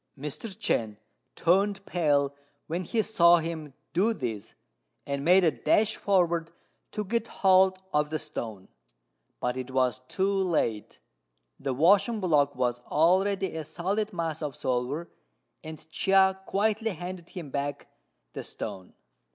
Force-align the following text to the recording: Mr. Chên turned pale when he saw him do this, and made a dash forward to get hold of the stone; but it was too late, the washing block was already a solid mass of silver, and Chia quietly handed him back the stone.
Mr. 0.17 0.47
Chên 0.49 0.97
turned 1.35 1.85
pale 1.85 2.33
when 2.65 2.83
he 2.83 3.03
saw 3.03 3.37
him 3.37 3.71
do 3.93 4.15
this, 4.15 4.55
and 5.05 5.23
made 5.23 5.43
a 5.43 5.51
dash 5.51 5.95
forward 5.95 6.49
to 6.91 7.05
get 7.05 7.27
hold 7.27 7.77
of 7.93 8.09
the 8.09 8.17
stone; 8.17 8.67
but 9.39 9.55
it 9.57 9.69
was 9.69 10.01
too 10.07 10.23
late, 10.33 10.97
the 11.59 11.71
washing 11.75 12.19
block 12.19 12.55
was 12.55 12.79
already 12.87 13.55
a 13.55 13.63
solid 13.63 14.11
mass 14.11 14.41
of 14.41 14.55
silver, 14.55 15.07
and 15.63 15.87
Chia 15.91 16.39
quietly 16.47 16.89
handed 16.93 17.29
him 17.29 17.51
back 17.51 17.87
the 18.33 18.43
stone. 18.43 18.93